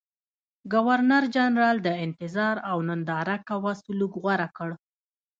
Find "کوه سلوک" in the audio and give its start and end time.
3.49-4.13